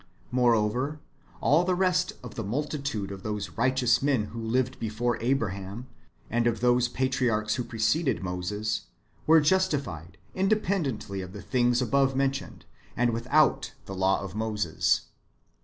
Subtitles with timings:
[0.31, 0.99] Moreover,
[1.41, 5.85] all the rest of the multitude of those righteous men who lived before Abraham,
[6.27, 8.85] and of those patriarchs who preceded Moses,
[9.27, 12.65] were justified independently of the things above mentioned,
[12.97, 15.01] and without the law of Moses.